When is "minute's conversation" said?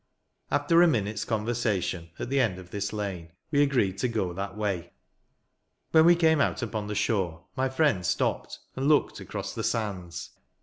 0.87-2.09